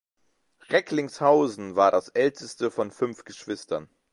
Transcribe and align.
Recklinghausen 0.71 1.75
war 1.75 1.91
das 1.91 2.09
älteste 2.09 2.71
von 2.71 2.89
fünf 2.89 3.23
Geschwistern. 3.23 3.87